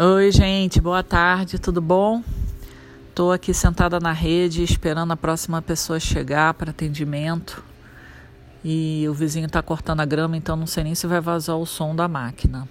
Oi, 0.00 0.30
gente, 0.30 0.80
boa 0.80 1.02
tarde, 1.02 1.58
tudo 1.58 1.80
bom? 1.80 2.22
Estou 3.08 3.32
aqui 3.32 3.52
sentada 3.52 3.98
na 3.98 4.12
rede 4.12 4.62
esperando 4.62 5.12
a 5.12 5.16
próxima 5.16 5.60
pessoa 5.60 5.98
chegar 5.98 6.54
para 6.54 6.70
atendimento. 6.70 7.64
E 8.64 9.08
o 9.08 9.12
vizinho 9.12 9.46
está 9.46 9.60
cortando 9.60 9.98
a 9.98 10.04
grama, 10.04 10.36
então 10.36 10.54
não 10.54 10.68
sei 10.68 10.84
nem 10.84 10.94
se 10.94 11.04
vai 11.08 11.20
vazar 11.20 11.56
o 11.56 11.66
som 11.66 11.96
da 11.96 12.06
máquina. 12.06 12.68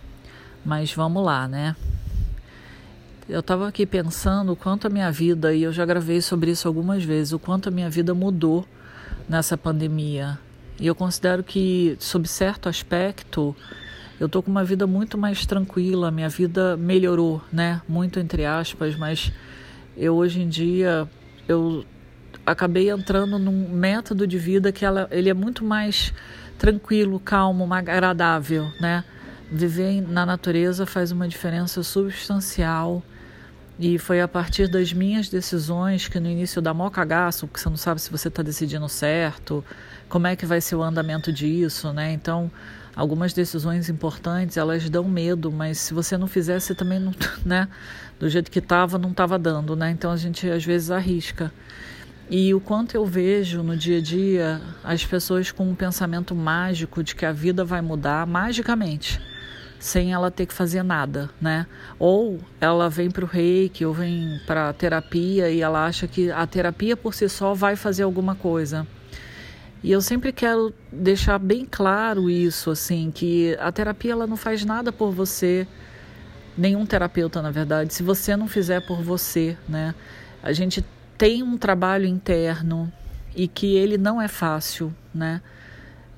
Mas 0.64 0.94
vamos 0.94 1.22
lá, 1.22 1.50
né? 1.50 1.76
Eu 3.28 3.42
estava 3.42 3.68
aqui 3.68 3.86
pensando 3.86 4.54
o 4.54 4.56
quanto 4.56 4.88
a 4.88 4.90
minha 4.90 5.12
vida, 5.12 5.54
e 5.54 5.64
eu 5.64 5.74
já 5.74 5.86
gravei 5.86 6.22
sobre 6.22 6.52
isso 6.52 6.66
algumas 6.66 7.04
vezes, 7.04 7.34
o 7.34 7.40
quanto 7.40 7.68
a 7.68 7.72
minha 7.74 7.90
vida 7.90 8.14
mudou 8.14 8.66
nessa 9.28 9.58
pandemia. 9.58 10.40
E 10.80 10.88
eu 10.88 10.96
considero 10.96 11.44
que, 11.44 11.98
sob 12.00 12.26
certo 12.26 12.70
aspecto, 12.70 13.54
eu 14.20 14.28
tô 14.28 14.42
com 14.42 14.50
uma 14.50 14.64
vida 14.64 14.88
muito 14.88 15.18
mais 15.18 15.46
tranquila, 15.46 16.10
minha 16.12 16.30
vida 16.30 16.76
melhorou, 16.76 17.42
né? 17.52 17.82
Muito 17.88 18.20
entre 18.20 18.46
aspas, 18.46 18.96
mas 18.96 19.32
eu 19.96 20.16
hoje 20.16 20.42
em 20.42 20.50
dia 20.50 21.08
eu 21.48 21.86
acabei 22.46 22.90
entrando 22.90 23.38
num 23.38 23.70
método 23.70 24.26
de 24.26 24.38
vida 24.38 24.72
que 24.72 24.86
ela, 24.86 25.08
ele 25.12 25.30
é 25.30 25.34
muito 25.34 25.64
mais 25.64 26.14
tranquilo, 26.58 27.20
calmo, 27.20 27.72
agradável, 27.74 28.72
né? 28.80 29.04
Viver 29.52 30.02
na 30.02 30.26
natureza 30.26 30.86
faz 30.86 31.12
uma 31.12 31.28
diferença 31.28 31.84
substancial. 31.84 33.04
E 33.80 34.00
foi 34.00 34.20
a 34.22 34.28
partir 34.28 34.68
das 34.68 34.92
minhas 34.92 35.30
decisões 35.30 36.08
que 36.08 36.20
no 36.20 36.28
início 36.28 36.60
dá 36.62 36.74
mó 36.74 36.90
cagaço, 36.90 37.48
que 37.48 37.60
você 37.60 37.70
não 37.70 37.78
sabe 37.78 38.02
se 38.02 38.10
você 38.10 38.28
está 38.28 38.42
decidindo 38.42 38.90
certo, 38.90 39.64
como 40.10 40.26
é 40.26 40.36
que 40.36 40.48
vai 40.48 40.60
ser 40.60 40.76
o 40.76 40.82
andamento 40.82 41.32
disso, 41.32 41.94
né? 41.94 42.12
Então, 42.12 42.50
algumas 42.98 43.32
decisões 43.32 43.90
importantes, 43.90 44.58
elas 44.58 44.90
dão 44.90 45.04
medo, 45.04 45.52
mas 45.52 45.78
se 45.78 45.94
você 45.94 46.18
não 46.18 46.26
fizesse 46.26 46.74
também 46.74 47.00
não, 47.00 47.14
né, 47.46 47.68
do 48.20 48.28
jeito 48.28 48.50
que 48.50 48.58
estava, 48.58 48.98
não 48.98 49.12
estava 49.12 49.38
dando, 49.38 49.76
né? 49.76 49.92
Então 49.92 50.12
a 50.12 50.18
gente 50.18 50.50
às 50.50 50.66
vezes 50.66 50.90
arrisca. 50.90 51.54
E 52.28 52.54
o 52.56 52.60
quanto 52.60 52.96
eu 52.96 53.06
vejo 53.06 53.62
no 53.62 53.78
dia 53.78 54.00
a 54.00 54.02
dia 54.02 54.62
as 54.84 55.06
pessoas 55.06 55.52
com 55.52 55.70
um 55.70 55.76
pensamento 55.76 56.34
mágico 56.34 57.04
de 57.04 57.16
que 57.16 57.26
a 57.26 57.32
vida 57.32 57.64
vai 57.64 57.82
mudar 57.82 58.26
magicamente, 58.26 59.22
sem 59.80 60.12
ela 60.12 60.32
ter 60.32 60.48
que 60.48 60.54
fazer 60.54 60.82
nada, 60.82 61.30
né? 61.40 61.68
Ou 62.00 62.40
ela 62.60 62.90
vem 62.90 63.12
para 63.12 63.24
o 63.24 63.28
reiki, 63.28 63.86
ou 63.86 63.94
vem 63.94 64.42
para 64.48 64.74
terapia 64.74 65.52
e 65.52 65.62
ela 65.62 65.86
acha 65.86 66.08
que 66.08 66.32
a 66.32 66.46
terapia 66.48 66.98
por 66.98 67.14
si 67.14 67.30
só 67.30 67.54
vai 67.54 67.76
fazer 67.76 68.04
alguma 68.04 68.34
coisa. 68.34 68.88
E 69.84 69.92
eu 69.92 70.02
sempre 70.02 70.32
quero 70.32 70.74
deixar 70.92 71.38
bem 71.38 71.66
claro 71.70 72.30
isso, 72.30 72.72
assim, 72.72 73.12
que 73.12 73.56
a 73.60 73.72
terapia 73.72 74.12
ela 74.12 74.26
não 74.26 74.38
faz 74.38 74.66
nada 74.66 74.92
por 74.92 75.12
você, 75.12 75.68
nenhum 76.58 76.86
terapeuta, 76.86 77.42
na 77.42 77.52
verdade, 77.52 77.94
se 77.94 78.02
você 78.02 78.36
não 78.36 78.48
fizer 78.48 78.82
por 78.82 79.02
você, 79.02 79.56
né? 79.70 79.94
A 80.42 80.52
gente 80.52 80.84
tem 81.18 81.44
um 81.44 81.58
trabalho 81.58 82.06
interno 82.06 82.92
e 83.36 83.48
que 83.48 83.76
ele 83.76 83.98
não 83.98 84.20
é 84.22 84.28
fácil, 84.28 84.94
né? 85.14 85.42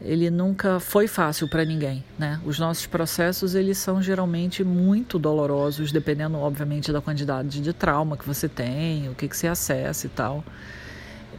Ele 0.01 0.29
nunca 0.29 0.79
foi 0.79 1.07
fácil 1.07 1.49
para 1.49 1.65
ninguém, 1.65 2.05
né? 2.17 2.39
Os 2.45 2.57
nossos 2.57 2.85
processos 2.87 3.53
eles 3.53 3.77
são 3.77 4.01
geralmente 4.01 4.63
muito 4.63 5.19
dolorosos, 5.19 5.91
dependendo, 5.91 6.37
obviamente, 6.37 6.93
da 6.93 7.01
quantidade 7.01 7.59
de 7.59 7.73
trauma 7.73 8.15
que 8.15 8.25
você 8.25 8.47
tem, 8.47 9.09
o 9.09 9.15
que 9.15 9.27
que 9.27 9.35
você 9.35 9.47
acessa 9.47 10.07
e 10.07 10.09
tal 10.09 10.45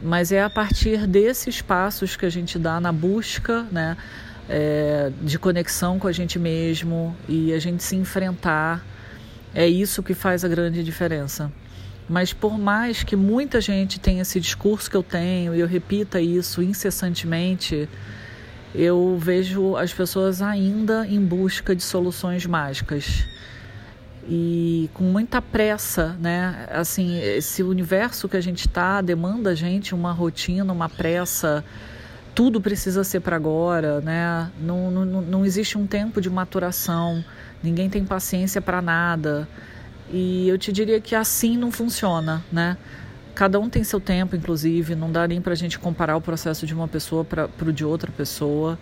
mas 0.01 0.31
é 0.31 0.43
a 0.43 0.49
partir 0.49 1.07
desses 1.07 1.61
passos 1.61 2.15
que 2.15 2.25
a 2.25 2.29
gente 2.29 2.57
dá 2.59 2.79
na 2.79 2.91
busca, 2.91 3.67
né, 3.71 3.97
é, 4.49 5.11
de 5.21 5.39
conexão 5.39 5.99
com 5.99 6.07
a 6.07 6.11
gente 6.11 6.37
mesmo 6.37 7.15
e 7.27 7.53
a 7.53 7.59
gente 7.59 7.83
se 7.83 7.95
enfrentar. 7.95 8.85
É 9.53 9.67
isso 9.67 10.01
que 10.01 10.13
faz 10.13 10.43
a 10.43 10.47
grande 10.47 10.83
diferença. 10.83 11.51
Mas 12.09 12.33
por 12.33 12.57
mais 12.57 13.03
que 13.03 13.15
muita 13.15 13.61
gente 13.61 13.99
tenha 13.99 14.21
esse 14.21 14.39
discurso 14.39 14.89
que 14.89 14.97
eu 14.97 15.03
tenho 15.03 15.55
e 15.55 15.59
eu 15.59 15.67
repita 15.67 16.19
isso 16.19 16.61
incessantemente, 16.61 17.87
eu 18.73 19.17
vejo 19.19 19.75
as 19.75 19.93
pessoas 19.93 20.41
ainda 20.41 21.05
em 21.07 21.19
busca 21.19 21.75
de 21.75 21.83
soluções 21.83 22.45
mágicas 22.45 23.25
e 24.33 24.89
com 24.93 25.03
muita 25.03 25.41
pressa, 25.41 26.15
né? 26.17 26.65
Assim, 26.71 27.19
esse 27.19 27.61
universo 27.61 28.29
que 28.29 28.37
a 28.37 28.41
gente 28.41 28.65
está 28.65 29.01
demanda 29.01 29.49
a 29.49 29.55
gente 29.55 29.93
uma 29.93 30.13
rotina, 30.13 30.71
uma 30.71 30.87
pressa. 30.87 31.65
Tudo 32.33 32.61
precisa 32.61 33.03
ser 33.03 33.19
para 33.19 33.35
agora, 33.35 33.99
né? 33.99 34.49
Não, 34.57 34.89
não, 34.89 35.21
não 35.21 35.45
existe 35.45 35.77
um 35.77 35.85
tempo 35.85 36.21
de 36.21 36.29
maturação. 36.29 37.21
Ninguém 37.61 37.89
tem 37.89 38.05
paciência 38.05 38.61
para 38.61 38.81
nada. 38.81 39.45
E 40.09 40.47
eu 40.47 40.57
te 40.57 40.71
diria 40.71 41.01
que 41.01 41.13
assim 41.13 41.57
não 41.57 41.69
funciona, 41.69 42.41
né? 42.49 42.77
Cada 43.35 43.59
um 43.59 43.69
tem 43.69 43.83
seu 43.83 43.99
tempo, 43.99 44.33
inclusive. 44.33 44.95
Não 44.95 45.11
dá 45.11 45.27
nem 45.27 45.41
para 45.41 45.51
a 45.51 45.57
gente 45.57 45.77
comparar 45.77 46.15
o 46.15 46.21
processo 46.21 46.65
de 46.65 46.73
uma 46.73 46.87
pessoa 46.87 47.25
para 47.25 47.49
o 47.61 47.73
de 47.73 47.83
outra 47.83 48.09
pessoa 48.09 48.79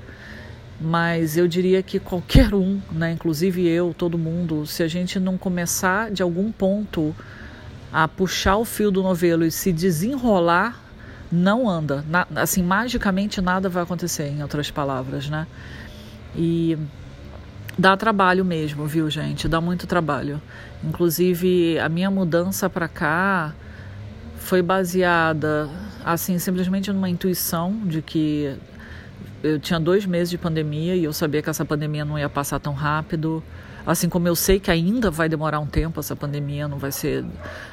mas 0.79 1.35
eu 1.35 1.47
diria 1.47 1.84
que 1.84 2.00
qualquer 2.00 2.53
um, 2.53 2.79
né, 2.91 3.12
inclusive 3.12 3.67
eu, 3.67 3.94
todo 3.97 4.17
mundo, 4.17 4.66
se 4.66 4.81
a 4.81 4.88
gente 4.88 5.19
não 5.19 5.38
começar 5.38 6.09
de 6.09 6.23
algum 6.23 6.51
ponto 6.51 7.13
a 7.91 8.07
puxar 8.07 8.57
o 8.57 8.66
fio 8.66 8.90
do 8.90 9.03
novelo 9.03 9.44
e 9.44 9.51
se 9.51 9.73
desenrolar, 9.73 10.81
não 11.31 11.69
anda. 11.69 12.03
Na, 12.07 12.25
assim, 12.35 12.63
magicamente 12.63 13.41
nada 13.41 13.67
vai 13.67 13.84
acontecer, 13.84 14.28
em 14.29 14.41
outras 14.41 14.72
palavras, 14.72 15.29
né? 15.29 15.47
E 16.35 16.78
dá 17.78 17.97
trabalho 17.97 18.46
mesmo, 18.46 18.85
viu, 18.85 19.09
gente? 19.09 19.47
Dá 19.47 19.59
muito 19.59 19.85
trabalho. 19.85 20.41
Inclusive, 20.84 21.78
a 21.79 21.90
minha 21.90 22.09
mudança 22.09 22.69
para 22.69 22.88
cá 22.88 23.53
foi 24.38 24.61
baseada, 24.61 25.69
assim, 26.06 26.40
simplesmente 26.40 26.91
numa 26.91 27.09
intuição 27.09 27.73
de 27.85 28.01
que 28.01 28.56
eu 29.44 29.60
tinha 29.60 29.80
dois 29.80 30.06
meses 30.06 30.30
de 30.30 30.38
pandemia 30.38 30.96
e 30.96 31.04
eu 31.04 31.14
sabia 31.14 31.42
que 31.42 31.50
essa 31.50 31.66
pandemia 31.66 32.04
não 32.04 32.18
ia 32.18 32.30
passar 32.30 32.60
tão 32.60 32.74
rápido. 32.74 33.44
Assim 33.86 34.10
como 34.10 34.28
eu 34.28 34.36
sei 34.36 34.60
que 34.60 34.70
ainda 34.70 35.10
vai 35.10 35.30
demorar 35.30 35.60
um 35.60 35.66
tempo 35.66 36.00
essa 36.00 36.16
pandemia, 36.16 36.68
não 36.68 36.78
vai 36.78 36.92
ser. 36.92 37.26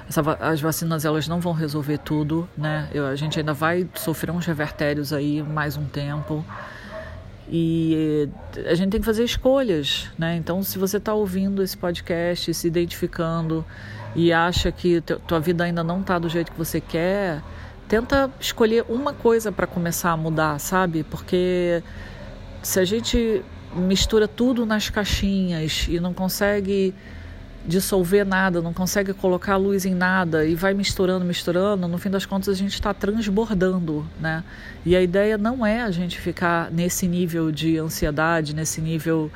Essa, 0.08 0.22
as 0.40 0.60
vacinas 0.60 1.04
elas 1.04 1.28
não 1.28 1.40
vão 1.40 1.52
resolver 1.52 1.98
tudo, 1.98 2.48
né? 2.56 2.88
Eu, 2.94 3.06
a 3.06 3.16
gente 3.16 3.38
ainda 3.38 3.52
vai 3.52 3.86
sofrer 3.94 4.30
uns 4.30 4.46
revertérios 4.46 5.12
aí 5.12 5.42
mais 5.42 5.76
um 5.76 5.84
tempo. 5.84 6.44
E 7.48 8.28
a 8.68 8.74
gente 8.74 8.90
tem 8.90 9.00
que 9.00 9.06
fazer 9.06 9.24
escolhas, 9.24 10.08
né? 10.18 10.36
Então, 10.36 10.62
se 10.62 10.78
você 10.78 10.96
está 10.96 11.14
ouvindo 11.14 11.62
esse 11.62 11.76
podcast, 11.76 12.52
se 12.52 12.66
identificando 12.66 13.64
e 14.14 14.32
acha 14.32 14.72
que 14.72 15.00
tua 15.00 15.38
vida 15.38 15.64
ainda 15.64 15.84
não 15.84 16.00
está 16.00 16.18
do 16.18 16.28
jeito 16.28 16.50
que 16.50 16.58
você 16.58 16.80
quer, 16.80 17.42
tenta 17.88 18.30
escolher 18.40 18.84
uma 18.88 19.12
coisa 19.12 19.52
para 19.52 19.66
começar 19.66 20.10
a 20.10 20.16
mudar, 20.16 20.58
sabe? 20.58 21.04
Porque 21.04 21.82
se 22.62 22.80
a 22.80 22.84
gente 22.84 23.42
mistura 23.74 24.26
tudo 24.26 24.64
nas 24.64 24.90
caixinhas 24.90 25.86
e 25.88 26.00
não 26.00 26.14
consegue 26.14 26.94
dissolver 27.66 28.24
nada, 28.24 28.62
não 28.62 28.72
consegue 28.72 29.12
colocar 29.12 29.56
luz 29.56 29.84
em 29.84 29.94
nada 29.94 30.44
e 30.44 30.54
vai 30.54 30.72
misturando, 30.72 31.24
misturando, 31.24 31.88
no 31.88 31.98
fim 31.98 32.08
das 32.08 32.24
contas 32.24 32.48
a 32.48 32.54
gente 32.54 32.74
está 32.74 32.94
transbordando, 32.94 34.06
né? 34.20 34.44
E 34.84 34.94
a 34.94 35.02
ideia 35.02 35.36
não 35.36 35.66
é 35.66 35.82
a 35.82 35.90
gente 35.90 36.18
ficar 36.20 36.70
nesse 36.70 37.08
nível 37.08 37.50
de 37.50 37.76
ansiedade, 37.78 38.54
nesse 38.54 38.80
nível 38.80 39.30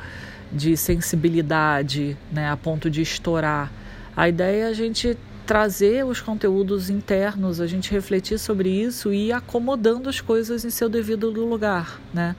de 0.52 0.76
sensibilidade, 0.76 2.16
né, 2.32 2.50
a 2.50 2.56
ponto 2.56 2.88
de 2.90 3.02
estourar. 3.02 3.70
A 4.16 4.28
ideia 4.28 4.64
é 4.64 4.68
a 4.68 4.72
gente 4.72 5.16
trazer 5.50 6.06
os 6.06 6.20
conteúdos 6.20 6.88
internos, 6.88 7.60
a 7.60 7.66
gente 7.66 7.90
refletir 7.90 8.38
sobre 8.38 8.68
isso 8.68 9.12
e 9.12 9.26
ir 9.26 9.32
acomodando 9.32 10.08
as 10.08 10.20
coisas 10.20 10.64
em 10.64 10.70
seu 10.70 10.88
devido 10.88 11.28
lugar, 11.28 12.00
né? 12.14 12.36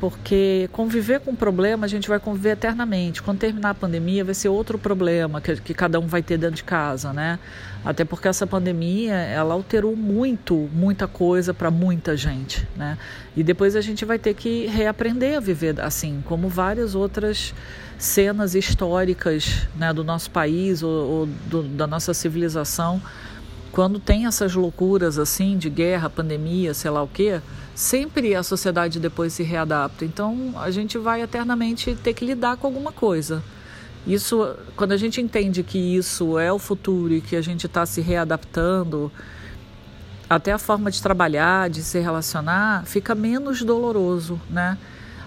Porque 0.00 0.68
conviver 0.72 1.20
com 1.20 1.32
o 1.32 1.36
problema 1.36 1.84
a 1.84 1.88
gente 1.88 2.08
vai 2.08 2.20
conviver 2.20 2.50
eternamente. 2.50 3.20
Quando 3.20 3.38
terminar 3.38 3.70
a 3.70 3.74
pandemia 3.74 4.24
vai 4.24 4.34
ser 4.34 4.48
outro 4.48 4.78
problema 4.78 5.40
que, 5.40 5.56
que 5.56 5.74
cada 5.74 5.98
um 5.98 6.06
vai 6.06 6.22
ter 6.22 6.38
dentro 6.38 6.56
de 6.56 6.64
casa, 6.64 7.12
né? 7.12 7.38
Até 7.84 8.04
porque 8.04 8.28
essa 8.28 8.46
pandemia 8.46 9.14
ela 9.14 9.54
alterou 9.54 9.96
muito, 9.96 10.68
muita 10.72 11.08
coisa 11.08 11.52
para 11.52 11.70
muita 11.70 12.16
gente, 12.16 12.66
né? 12.76 12.96
E 13.36 13.42
depois 13.42 13.74
a 13.74 13.80
gente 13.80 14.04
vai 14.04 14.18
ter 14.18 14.34
que 14.34 14.66
reaprender 14.66 15.36
a 15.36 15.40
viver 15.40 15.80
assim, 15.80 16.22
como 16.26 16.48
várias 16.48 16.94
outras 16.94 17.52
cenas 17.98 18.54
históricas 18.54 19.66
né, 19.76 19.92
do 19.92 20.04
nosso 20.04 20.30
país 20.30 20.82
ou, 20.82 20.90
ou 20.90 21.26
do, 21.26 21.62
da 21.64 21.86
nossa 21.86 22.14
civilização, 22.14 23.02
quando 23.72 23.98
tem 23.98 24.26
essas 24.26 24.54
loucuras 24.54 25.18
assim 25.18 25.58
de 25.58 25.68
guerra, 25.68 26.08
pandemia, 26.08 26.72
sei 26.74 26.90
lá 26.90 27.02
o 27.02 27.08
quê, 27.08 27.40
sempre 27.78 28.34
a 28.34 28.42
sociedade 28.42 28.98
depois 28.98 29.32
se 29.32 29.44
readapta. 29.44 30.04
Então 30.04 30.52
a 30.56 30.68
gente 30.68 30.98
vai 30.98 31.22
eternamente 31.22 31.94
ter 31.94 32.12
que 32.12 32.24
lidar 32.24 32.56
com 32.56 32.66
alguma 32.66 32.90
coisa. 32.90 33.40
Isso, 34.04 34.52
quando 34.74 34.90
a 34.90 34.96
gente 34.96 35.20
entende 35.20 35.62
que 35.62 35.78
isso 35.78 36.40
é 36.40 36.52
o 36.52 36.58
futuro 36.58 37.14
e 37.14 37.20
que 37.20 37.36
a 37.36 37.40
gente 37.40 37.66
está 37.66 37.86
se 37.86 38.00
readaptando, 38.00 39.12
até 40.28 40.50
a 40.52 40.58
forma 40.58 40.90
de 40.90 41.00
trabalhar, 41.00 41.70
de 41.70 41.82
se 41.84 42.00
relacionar, 42.00 42.84
fica 42.84 43.14
menos 43.14 43.62
doloroso, 43.62 44.40
né? 44.50 44.76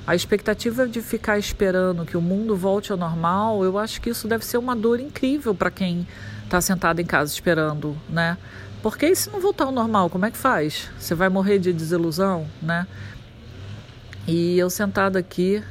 A 0.06 0.14
expectativa 0.14 0.86
de 0.86 1.02
ficar 1.02 1.40
esperando 1.40 2.06
que 2.06 2.18
o 2.18 2.22
mundo 2.22 2.54
volte 2.54 2.92
ao 2.92 2.98
normal, 2.98 3.64
eu 3.64 3.78
acho 3.78 4.02
que 4.02 4.10
isso 4.10 4.28
deve 4.28 4.46
ser 4.46 4.58
uma 4.58 4.76
dor 4.76 5.00
incrível 5.00 5.56
para 5.56 5.72
quem 5.72 6.06
está 6.44 6.60
sentado 6.60 7.00
em 7.00 7.06
casa 7.06 7.32
esperando, 7.32 7.96
né? 8.10 8.38
Porque 8.82 9.08
e 9.08 9.16
se 9.16 9.30
não 9.30 9.40
voltar 9.40 9.66
ao 9.66 9.72
normal, 9.72 10.10
como 10.10 10.26
é 10.26 10.32
que 10.32 10.38
faz? 10.38 10.90
Você 10.98 11.14
vai 11.14 11.30
morrer 11.30 11.60
de 11.60 11.72
desilusão, 11.72 12.48
né? 12.62 12.88
E 14.28 14.58
eu 14.58 14.70
sentada 14.70 15.20
aqui, 15.20 15.64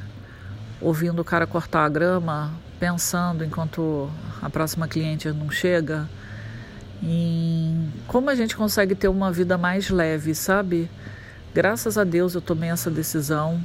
ouvindo 0.79 1.21
o 1.21 1.25
cara 1.25 1.45
cortar 1.45 1.85
a 1.85 1.89
grama, 1.89 2.53
pensando 2.79 3.43
enquanto 3.43 4.09
a 4.41 4.49
próxima 4.49 4.87
cliente 4.87 5.29
não 5.31 5.49
chega, 5.49 6.09
em 7.03 7.91
como 8.07 8.29
a 8.29 8.35
gente 8.35 8.55
consegue 8.55 8.95
ter 8.95 9.07
uma 9.07 9.31
vida 9.31 9.57
mais 9.57 9.89
leve, 9.89 10.33
sabe? 10.33 10.89
Graças 11.53 11.97
a 11.97 12.03
Deus 12.03 12.33
eu 12.33 12.41
tomei 12.41 12.69
essa 12.69 12.89
decisão 12.89 13.61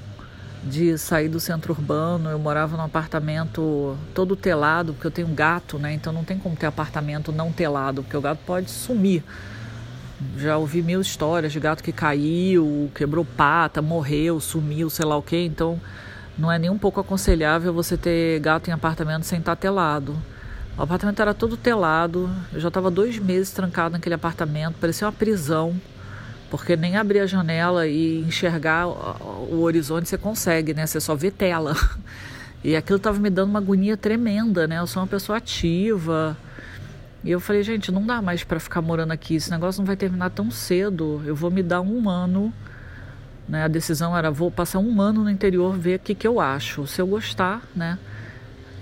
de 0.66 0.98
sair 0.98 1.28
do 1.28 1.38
centro 1.38 1.72
urbano. 1.72 2.28
Eu 2.28 2.38
morava 2.38 2.76
num 2.76 2.82
apartamento 2.82 3.96
todo 4.14 4.34
telado, 4.34 4.92
porque 4.92 5.06
eu 5.06 5.10
tenho 5.10 5.28
um 5.28 5.34
gato, 5.34 5.78
né? 5.78 5.92
Então 5.94 6.12
não 6.12 6.24
tem 6.24 6.38
como 6.38 6.56
ter 6.56 6.66
apartamento 6.66 7.32
não 7.32 7.52
telado, 7.52 8.02
porque 8.02 8.16
o 8.16 8.20
gato 8.20 8.40
pode 8.44 8.70
sumir. 8.70 9.22
Já 10.36 10.56
ouvi 10.56 10.82
mil 10.82 11.00
histórias 11.00 11.52
de 11.52 11.60
gato 11.60 11.82
que 11.82 11.92
caiu, 11.92 12.90
quebrou 12.94 13.24
pata, 13.24 13.80
morreu, 13.80 14.40
sumiu, 14.40 14.90
sei 14.90 15.04
lá 15.04 15.16
o 15.16 15.22
quê. 15.22 15.44
Então 15.44 15.80
não 16.36 16.50
é 16.50 16.58
nem 16.58 16.70
um 16.70 16.78
pouco 16.78 17.00
aconselhável 17.00 17.72
você 17.72 17.96
ter 17.96 18.40
gato 18.40 18.68
em 18.68 18.72
apartamento 18.72 19.24
sem 19.24 19.38
estar 19.38 19.56
telado. 19.56 20.16
O 20.76 20.82
apartamento 20.82 21.20
era 21.22 21.32
todo 21.32 21.56
telado, 21.56 22.28
eu 22.52 22.60
já 22.60 22.68
estava 22.68 22.90
dois 22.90 23.18
meses 23.18 23.50
trancado 23.50 23.94
naquele 23.94 24.14
apartamento, 24.14 24.76
parecia 24.78 25.06
uma 25.06 25.12
prisão 25.12 25.74
porque 26.50 26.76
nem 26.76 26.96
abrir 26.96 27.20
a 27.20 27.26
janela 27.26 27.86
e 27.86 28.20
enxergar 28.20 28.86
o 28.86 29.60
horizonte 29.62 30.08
você 30.08 30.16
consegue, 30.18 30.72
né? 30.74 30.86
Você 30.86 31.00
só 31.00 31.14
vê 31.14 31.30
tela. 31.30 31.74
E 32.64 32.74
aquilo 32.74 32.96
estava 32.96 33.16
me 33.20 33.30
dando 33.30 33.50
uma 33.50 33.60
agonia 33.60 33.96
tremenda, 33.96 34.66
né? 34.66 34.80
Eu 34.80 34.88
sou 34.88 35.00
uma 35.00 35.06
pessoa 35.06 35.38
ativa. 35.38 36.36
E 37.22 37.30
eu 37.30 37.38
falei, 37.38 37.62
gente, 37.62 37.92
não 37.92 38.04
dá 38.04 38.20
mais 38.20 38.42
para 38.42 38.58
ficar 38.58 38.82
morando 38.82 39.12
aqui. 39.12 39.36
Esse 39.36 39.52
negócio 39.52 39.80
não 39.80 39.86
vai 39.86 39.94
terminar 39.94 40.30
tão 40.30 40.50
cedo. 40.50 41.22
Eu 41.24 41.36
vou 41.36 41.48
me 41.48 41.62
dar 41.62 41.80
um 41.80 42.08
ano. 42.08 42.52
Né? 43.48 43.62
A 43.62 43.68
decisão 43.68 44.16
era, 44.16 44.32
vou 44.32 44.50
passar 44.50 44.80
um 44.80 45.00
ano 45.00 45.22
no 45.22 45.30
interior, 45.30 45.76
ver 45.78 45.96
o 45.96 45.98
que, 46.00 46.12
que 46.12 46.26
eu 46.26 46.40
acho. 46.40 46.88
Se 46.88 47.00
eu 47.00 47.06
gostar, 47.06 47.62
né? 47.72 48.00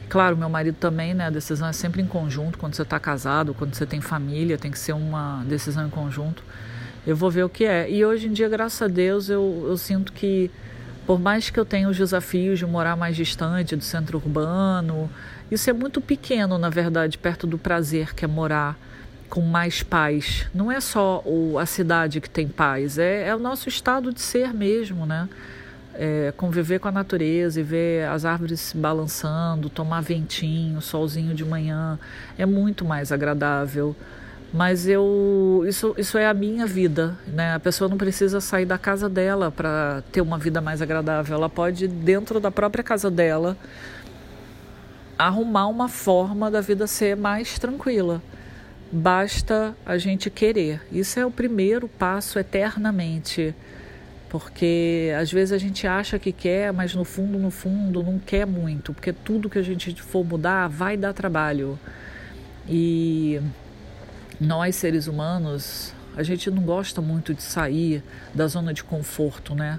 Claro, 0.08 0.34
meu 0.34 0.48
marido 0.48 0.76
também, 0.76 1.12
né? 1.12 1.26
A 1.26 1.30
decisão 1.30 1.68
é 1.68 1.72
sempre 1.74 2.00
em 2.00 2.06
conjunto. 2.06 2.56
Quando 2.56 2.74
você 2.74 2.82
está 2.82 2.98
casado, 2.98 3.52
quando 3.52 3.74
você 3.74 3.84
tem 3.84 4.00
família, 4.00 4.56
tem 4.56 4.70
que 4.70 4.78
ser 4.78 4.94
uma 4.94 5.44
decisão 5.46 5.86
em 5.86 5.90
conjunto 5.90 6.42
eu 7.06 7.14
vou 7.14 7.30
ver 7.30 7.44
o 7.44 7.48
que 7.48 7.64
é. 7.64 7.90
E 7.90 8.04
hoje 8.04 8.28
em 8.28 8.32
dia, 8.32 8.48
graças 8.48 8.80
a 8.80 8.88
Deus, 8.88 9.28
eu, 9.28 9.66
eu 9.68 9.76
sinto 9.76 10.12
que, 10.12 10.50
por 11.06 11.20
mais 11.20 11.50
que 11.50 11.58
eu 11.58 11.64
tenha 11.64 11.88
os 11.88 11.96
desafios 11.96 12.58
de 12.58 12.66
morar 12.66 12.96
mais 12.96 13.16
distante 13.16 13.76
do 13.76 13.84
centro 13.84 14.18
urbano, 14.18 15.10
isso 15.50 15.68
é 15.68 15.72
muito 15.72 16.00
pequeno, 16.00 16.56
na 16.56 16.70
verdade, 16.70 17.18
perto 17.18 17.46
do 17.46 17.58
prazer 17.58 18.14
que 18.14 18.24
é 18.24 18.28
morar 18.28 18.78
com 19.28 19.42
mais 19.42 19.82
paz. 19.82 20.46
Não 20.54 20.70
é 20.70 20.80
só 20.80 21.22
o, 21.26 21.58
a 21.58 21.66
cidade 21.66 22.20
que 22.20 22.30
tem 22.30 22.48
paz, 22.48 22.98
é, 22.98 23.28
é 23.28 23.34
o 23.34 23.38
nosso 23.38 23.68
estado 23.68 24.12
de 24.12 24.20
ser 24.20 24.54
mesmo, 24.54 25.04
né? 25.04 25.28
É, 25.96 26.32
conviver 26.36 26.80
com 26.80 26.88
a 26.88 26.92
natureza 26.92 27.60
e 27.60 27.62
ver 27.62 28.08
as 28.08 28.24
árvores 28.24 28.58
se 28.60 28.76
balançando, 28.76 29.70
tomar 29.70 30.00
ventinho, 30.00 30.80
solzinho 30.80 31.34
de 31.34 31.44
manhã, 31.44 31.98
é 32.36 32.44
muito 32.44 32.84
mais 32.84 33.12
agradável 33.12 33.94
mas 34.54 34.86
eu 34.86 35.64
isso, 35.66 35.96
isso 35.98 36.16
é 36.16 36.28
a 36.28 36.32
minha 36.32 36.64
vida, 36.64 37.18
né? 37.26 37.54
A 37.54 37.58
pessoa 37.58 37.90
não 37.90 37.96
precisa 37.96 38.40
sair 38.40 38.64
da 38.64 38.78
casa 38.78 39.08
dela 39.08 39.50
para 39.50 40.04
ter 40.12 40.20
uma 40.20 40.38
vida 40.38 40.60
mais 40.60 40.80
agradável. 40.80 41.34
Ela 41.36 41.48
pode 41.50 41.88
dentro 41.88 42.38
da 42.38 42.52
própria 42.52 42.84
casa 42.84 43.10
dela 43.10 43.56
arrumar 45.18 45.66
uma 45.66 45.88
forma 45.88 46.52
da 46.52 46.60
vida 46.60 46.86
ser 46.86 47.16
mais 47.16 47.58
tranquila. 47.58 48.22
Basta 48.92 49.76
a 49.84 49.98
gente 49.98 50.30
querer. 50.30 50.82
Isso 50.92 51.18
é 51.18 51.26
o 51.26 51.32
primeiro 51.32 51.88
passo 51.88 52.38
eternamente. 52.38 53.52
Porque 54.28 55.12
às 55.18 55.32
vezes 55.32 55.50
a 55.50 55.58
gente 55.58 55.84
acha 55.84 56.16
que 56.16 56.30
quer, 56.30 56.72
mas 56.72 56.94
no 56.94 57.04
fundo, 57.04 57.40
no 57.40 57.50
fundo, 57.50 58.04
não 58.04 58.20
quer 58.20 58.46
muito, 58.46 58.94
porque 58.94 59.12
tudo 59.12 59.50
que 59.50 59.58
a 59.58 59.62
gente 59.62 60.00
for 60.00 60.24
mudar 60.24 60.68
vai 60.68 60.96
dar 60.96 61.12
trabalho. 61.12 61.76
E 62.68 63.40
nós 64.40 64.76
seres 64.76 65.06
humanos, 65.06 65.92
a 66.16 66.22
gente 66.22 66.50
não 66.50 66.62
gosta 66.62 67.00
muito 67.00 67.34
de 67.34 67.42
sair 67.42 68.02
da 68.34 68.46
zona 68.46 68.72
de 68.72 68.84
conforto, 68.84 69.54
né? 69.54 69.78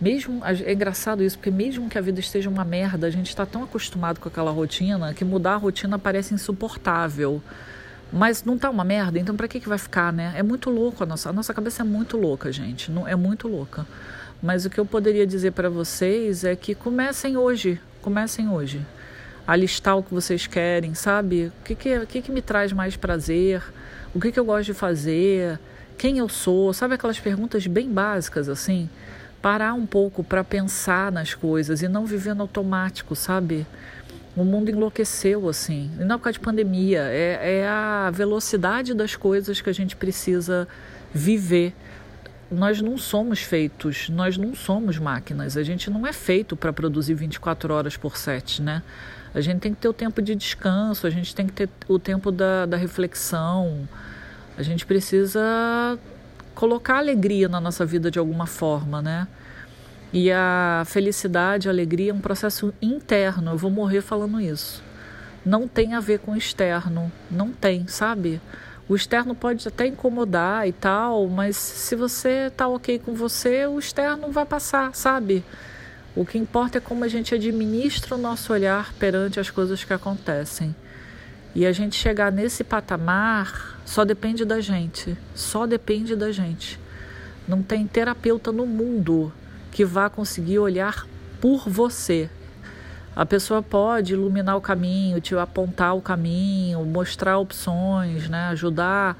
Mesmo 0.00 0.42
é 0.44 0.72
engraçado 0.72 1.22
isso, 1.22 1.38
porque 1.38 1.50
mesmo 1.50 1.88
que 1.88 1.96
a 1.96 2.00
vida 2.00 2.18
esteja 2.18 2.50
uma 2.50 2.64
merda, 2.64 3.06
a 3.06 3.10
gente 3.10 3.28
está 3.28 3.46
tão 3.46 3.62
acostumado 3.62 4.18
com 4.18 4.28
aquela 4.28 4.50
rotina 4.50 5.14
que 5.14 5.24
mudar 5.24 5.52
a 5.52 5.56
rotina 5.56 5.98
parece 5.98 6.34
insuportável. 6.34 7.40
Mas 8.12 8.44
não 8.44 8.58
tá 8.58 8.68
uma 8.68 8.84
merda, 8.84 9.18
então 9.18 9.36
para 9.36 9.48
que 9.48 9.60
que 9.60 9.68
vai 9.68 9.78
ficar, 9.78 10.12
né? 10.12 10.34
É 10.36 10.42
muito 10.42 10.68
louco 10.68 11.02
a 11.02 11.06
nossa, 11.06 11.30
a 11.30 11.32
nossa 11.32 11.54
cabeça 11.54 11.82
é 11.82 11.84
muito 11.84 12.16
louca, 12.16 12.52
gente, 12.52 12.90
não 12.90 13.06
é 13.06 13.14
muito 13.14 13.48
louca. 13.48 13.86
Mas 14.42 14.64
o 14.66 14.70
que 14.70 14.78
eu 14.78 14.84
poderia 14.84 15.26
dizer 15.26 15.52
para 15.52 15.70
vocês 15.70 16.44
é 16.44 16.56
que 16.56 16.74
comecem 16.74 17.36
hoje, 17.36 17.80
comecem 18.02 18.48
hoje 18.48 18.84
a 19.46 19.56
listar 19.56 19.96
o 19.96 20.02
que 20.02 20.14
vocês 20.14 20.46
querem, 20.46 20.94
sabe? 20.94 21.52
O 21.60 21.64
que 21.64 21.74
que, 21.74 21.98
o 21.98 22.06
que, 22.06 22.22
que 22.22 22.32
me 22.32 22.42
traz 22.42 22.72
mais 22.72 22.96
prazer? 22.96 23.62
o 24.14 24.20
que, 24.20 24.30
que 24.30 24.38
eu 24.38 24.44
gosto 24.44 24.66
de 24.66 24.74
fazer, 24.74 25.58
quem 25.96 26.18
eu 26.18 26.28
sou, 26.28 26.72
sabe 26.72 26.94
aquelas 26.94 27.18
perguntas 27.18 27.66
bem 27.66 27.90
básicas 27.90 28.48
assim? 28.48 28.88
Parar 29.40 29.74
um 29.74 29.86
pouco 29.86 30.22
para 30.22 30.44
pensar 30.44 31.10
nas 31.10 31.34
coisas 31.34 31.82
e 31.82 31.88
não 31.88 32.04
viver 32.04 32.34
no 32.34 32.42
automático, 32.42 33.16
sabe? 33.16 33.66
O 34.36 34.44
mundo 34.44 34.70
enlouqueceu 34.70 35.48
assim, 35.48 35.90
e 35.98 36.04
não 36.04 36.14
é 36.14 36.18
por 36.18 36.24
causa 36.24 36.38
de 36.38 36.44
pandemia, 36.44 37.02
é, 37.02 37.60
é 37.60 37.68
a 37.68 38.10
velocidade 38.10 38.94
das 38.94 39.16
coisas 39.16 39.60
que 39.60 39.68
a 39.68 39.74
gente 39.74 39.96
precisa 39.96 40.68
viver. 41.12 41.74
Nós 42.50 42.80
não 42.82 42.98
somos 42.98 43.40
feitos, 43.40 44.10
nós 44.10 44.36
não 44.36 44.54
somos 44.54 44.98
máquinas, 44.98 45.56
a 45.56 45.62
gente 45.62 45.90
não 45.90 46.06
é 46.06 46.12
feito 46.12 46.54
para 46.54 46.72
produzir 46.72 47.14
24 47.14 47.72
horas 47.72 47.96
por 47.96 48.16
7, 48.16 48.60
né? 48.62 48.82
A 49.34 49.40
gente 49.40 49.60
tem 49.60 49.72
que 49.72 49.80
ter 49.80 49.88
o 49.88 49.92
tempo 49.92 50.20
de 50.20 50.34
descanso, 50.34 51.06
a 51.06 51.10
gente 51.10 51.34
tem 51.34 51.46
que 51.46 51.52
ter 51.52 51.68
o 51.88 51.98
tempo 51.98 52.30
da, 52.30 52.66
da 52.66 52.76
reflexão. 52.76 53.88
A 54.56 54.62
gente 54.62 54.84
precisa 54.84 55.98
colocar 56.54 56.98
alegria 56.98 57.48
na 57.48 57.60
nossa 57.60 57.86
vida 57.86 58.10
de 58.10 58.18
alguma 58.18 58.46
forma, 58.46 59.00
né? 59.00 59.26
E 60.12 60.30
a 60.30 60.82
felicidade, 60.86 61.68
a 61.68 61.70
alegria 61.70 62.10
é 62.10 62.14
um 62.14 62.20
processo 62.20 62.74
interno. 62.82 63.52
Eu 63.52 63.56
vou 63.56 63.70
morrer 63.70 64.02
falando 64.02 64.38
isso. 64.38 64.82
Não 65.44 65.66
tem 65.66 65.94
a 65.94 66.00
ver 66.00 66.18
com 66.18 66.32
o 66.32 66.36
externo. 66.36 67.10
Não 67.30 67.50
tem, 67.50 67.86
sabe? 67.88 68.38
O 68.86 68.94
externo 68.94 69.34
pode 69.34 69.66
até 69.66 69.86
incomodar 69.86 70.68
e 70.68 70.72
tal, 70.72 71.26
mas 71.28 71.56
se 71.56 71.96
você 71.96 72.52
tá 72.54 72.68
ok 72.68 72.98
com 72.98 73.14
você, 73.14 73.66
o 73.66 73.78
externo 73.78 74.30
vai 74.30 74.44
passar, 74.44 74.94
sabe? 74.94 75.42
O 76.14 76.26
que 76.26 76.36
importa 76.36 76.76
é 76.76 76.80
como 76.80 77.04
a 77.04 77.08
gente 77.08 77.34
administra 77.34 78.14
o 78.14 78.18
nosso 78.18 78.52
olhar 78.52 78.92
perante 78.94 79.40
as 79.40 79.48
coisas 79.48 79.82
que 79.82 79.94
acontecem. 79.94 80.74
E 81.54 81.64
a 81.64 81.72
gente 81.72 81.96
chegar 81.96 82.30
nesse 82.30 82.62
patamar 82.62 83.80
só 83.84 84.04
depende 84.04 84.44
da 84.44 84.60
gente, 84.60 85.16
só 85.34 85.66
depende 85.66 86.14
da 86.14 86.30
gente. 86.30 86.78
Não 87.48 87.62
tem 87.62 87.86
terapeuta 87.86 88.52
no 88.52 88.66
mundo 88.66 89.32
que 89.70 89.84
vá 89.84 90.10
conseguir 90.10 90.58
olhar 90.58 91.06
por 91.40 91.68
você. 91.68 92.28
A 93.16 93.26
pessoa 93.26 93.62
pode 93.62 94.12
iluminar 94.12 94.56
o 94.56 94.60
caminho, 94.60 95.20
te 95.20 95.34
apontar 95.34 95.94
o 95.94 96.00
caminho, 96.00 96.84
mostrar 96.84 97.38
opções, 97.38 98.28
né? 98.28 98.48
ajudar 98.48 99.16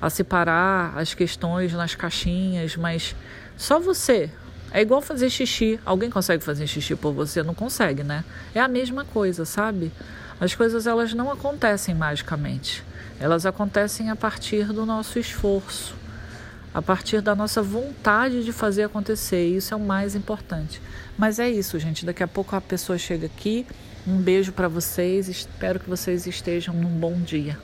a 0.00 0.10
separar 0.10 0.96
as 0.96 1.14
questões 1.14 1.72
nas 1.72 1.94
caixinhas, 1.94 2.76
mas 2.76 3.14
só 3.56 3.78
você, 3.78 4.30
é 4.72 4.82
igual 4.82 5.00
fazer 5.00 5.30
xixi. 5.30 5.80
Alguém 5.84 6.10
consegue 6.10 6.42
fazer 6.42 6.66
xixi 6.66 6.94
por 6.94 7.12
você? 7.12 7.42
Não 7.42 7.54
consegue, 7.54 8.02
né? 8.02 8.24
É 8.54 8.60
a 8.60 8.68
mesma 8.68 9.04
coisa, 9.04 9.44
sabe? 9.44 9.92
As 10.40 10.54
coisas 10.54 10.86
elas 10.86 11.14
não 11.14 11.30
acontecem 11.30 11.94
magicamente. 11.94 12.84
Elas 13.18 13.46
acontecem 13.46 14.10
a 14.10 14.16
partir 14.16 14.66
do 14.66 14.84
nosso 14.84 15.18
esforço, 15.18 15.94
a 16.74 16.82
partir 16.82 17.22
da 17.22 17.34
nossa 17.34 17.62
vontade 17.62 18.44
de 18.44 18.52
fazer 18.52 18.84
acontecer. 18.84 19.46
Isso 19.46 19.72
é 19.72 19.76
o 19.76 19.80
mais 19.80 20.14
importante. 20.14 20.82
Mas 21.16 21.38
é 21.38 21.48
isso, 21.48 21.78
gente. 21.78 22.04
Daqui 22.04 22.22
a 22.22 22.28
pouco 22.28 22.54
a 22.54 22.60
pessoa 22.60 22.98
chega 22.98 23.26
aqui. 23.26 23.66
Um 24.06 24.18
beijo 24.18 24.52
para 24.52 24.68
vocês. 24.68 25.28
Espero 25.28 25.80
que 25.80 25.88
vocês 25.88 26.26
estejam 26.26 26.74
num 26.74 26.90
bom 26.90 27.14
dia. 27.14 27.58